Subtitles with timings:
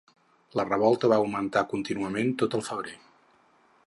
[0.59, 2.99] La revolta va augmentar contínuament tot el febrer.